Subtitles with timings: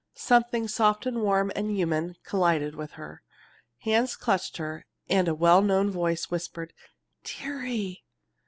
[0.15, 3.21] Something soft and warm and human collided with her.
[3.81, 6.73] Hands clutched her, and a well known voice whispered,
[7.23, 8.03] "Dearie!"